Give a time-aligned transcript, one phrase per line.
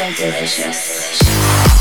[0.00, 1.79] so delicious.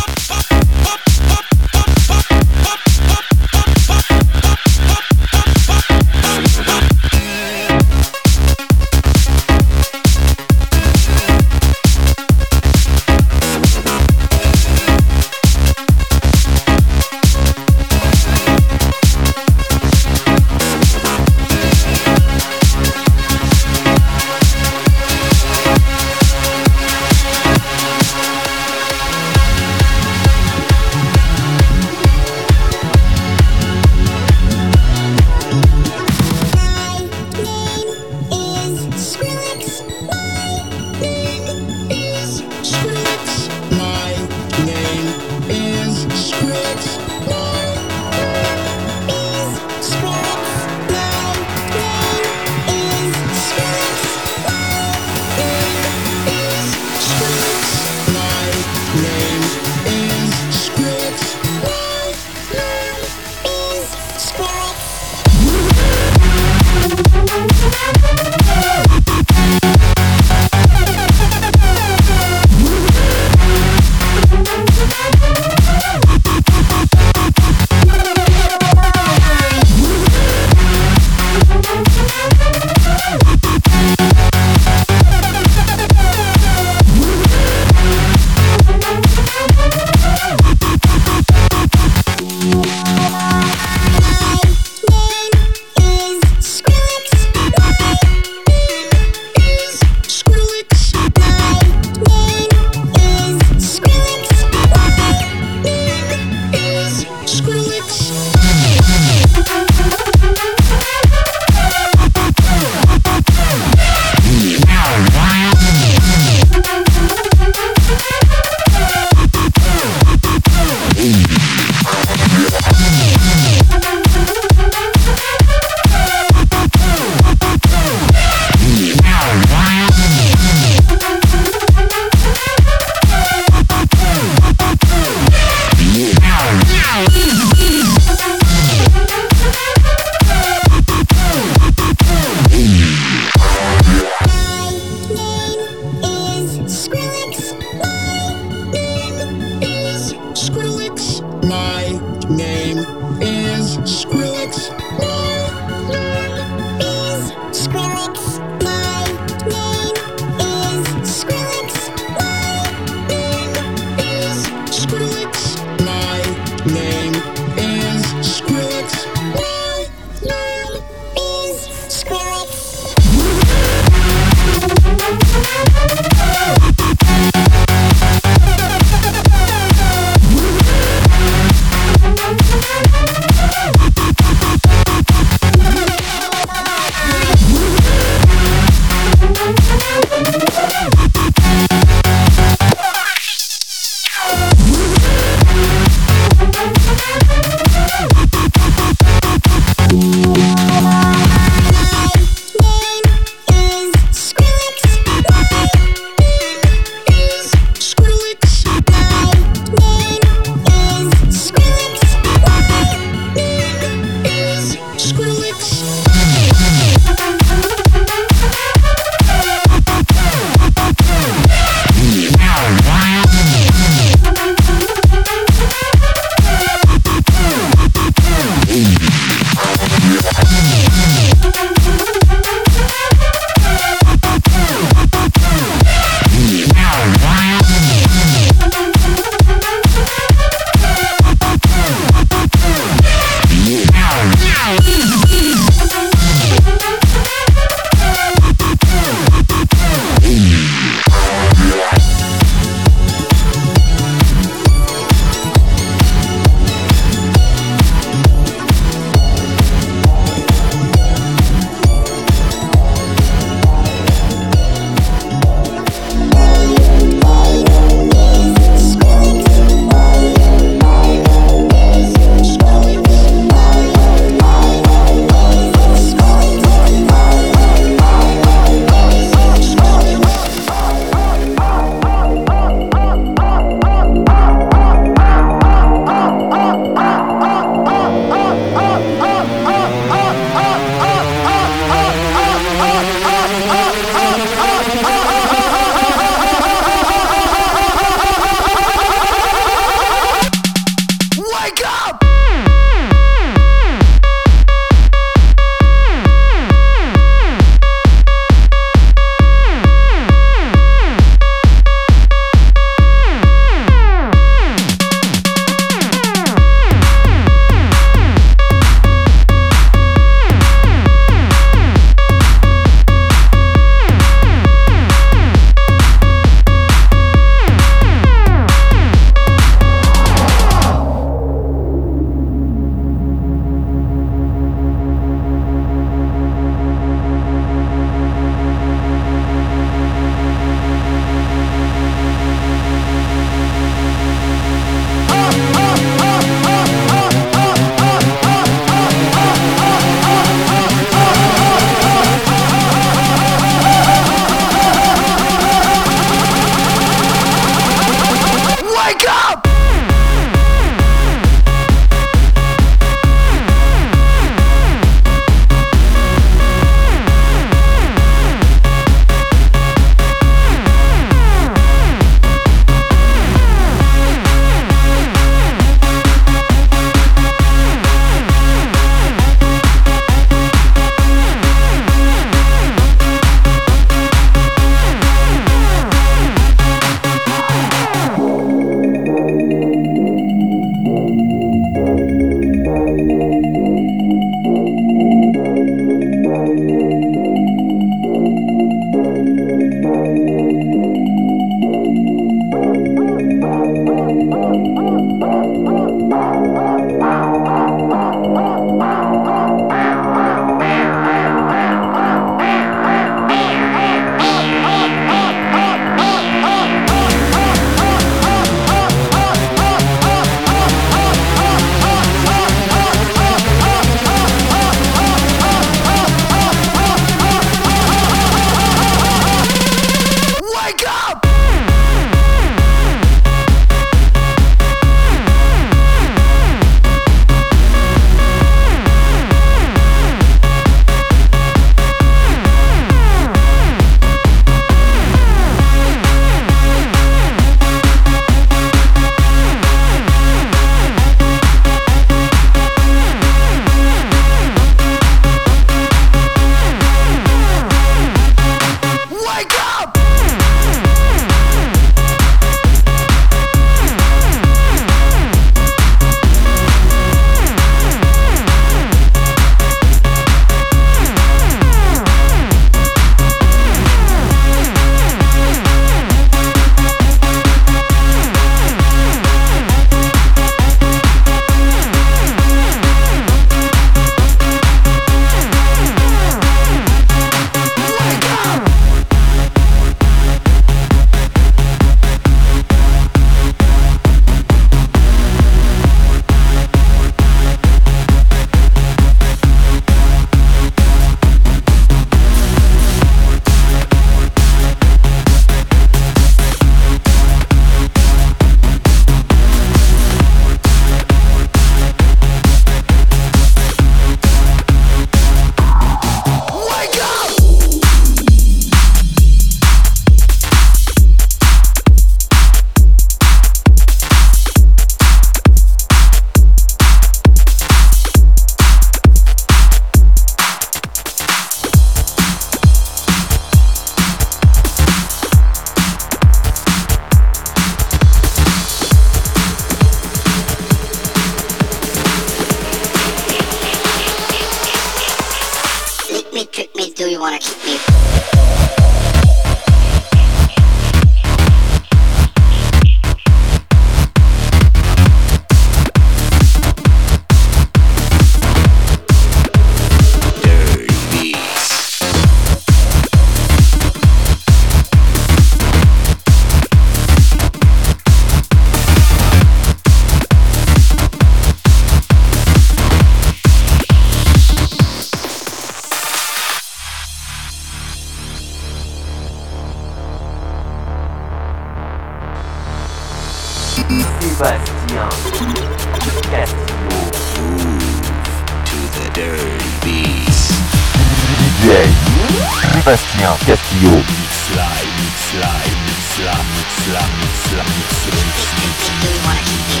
[598.01, 600.00] Do wanna keep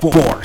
[0.00, 0.12] four.
[0.12, 0.39] four.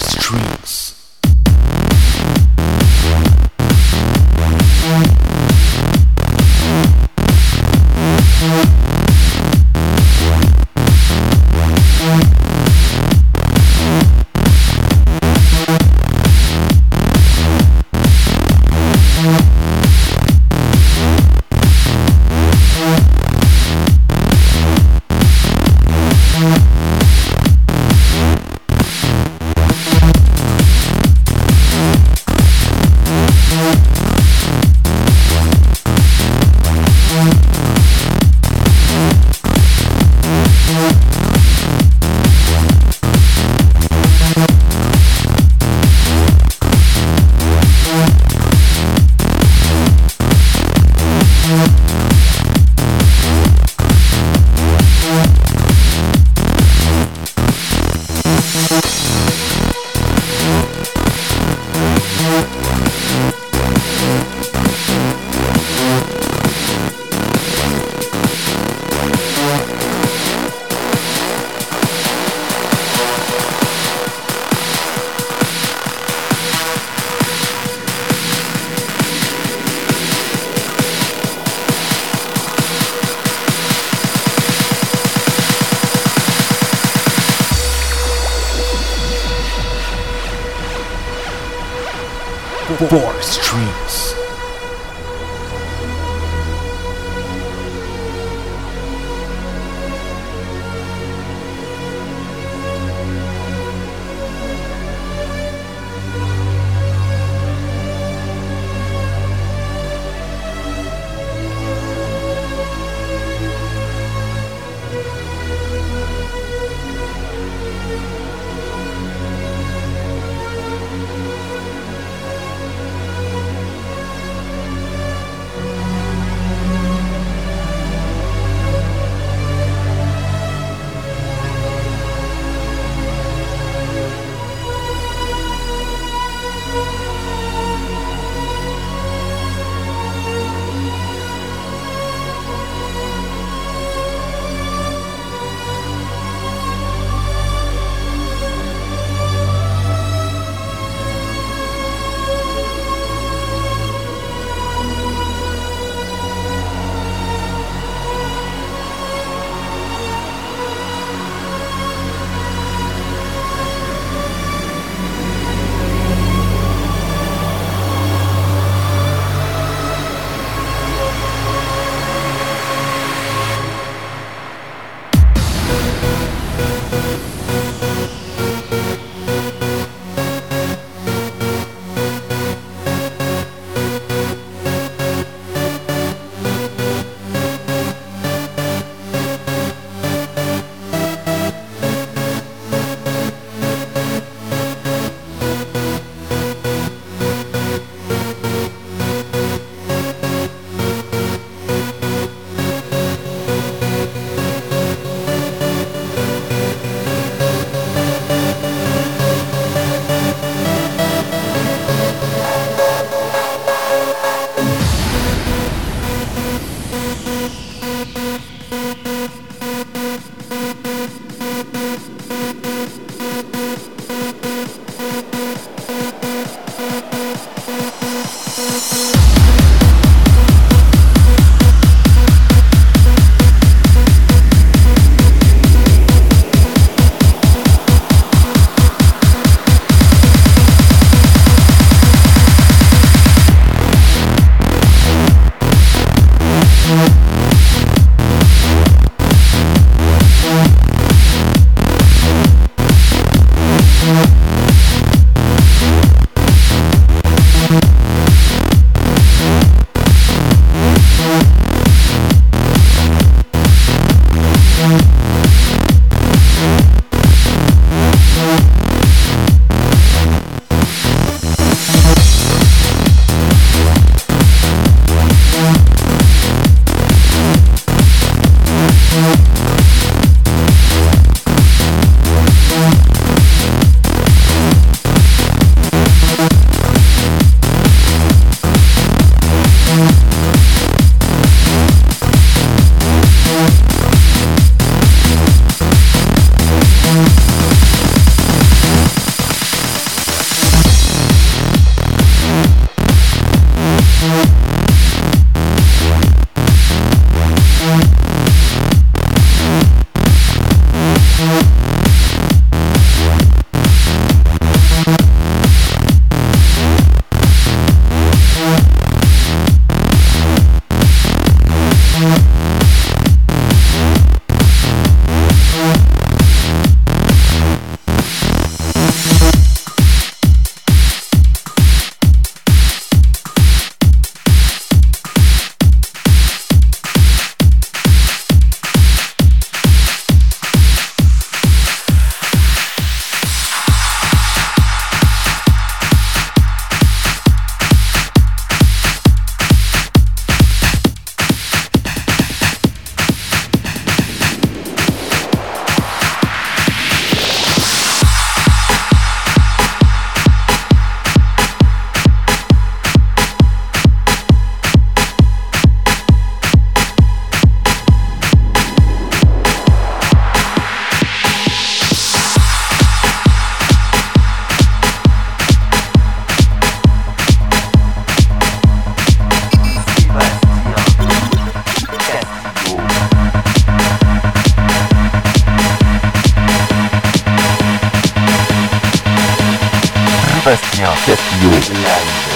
[390.66, 392.55] Sébastien Castillo